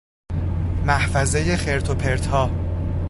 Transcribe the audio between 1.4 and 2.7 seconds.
خرت و پرتها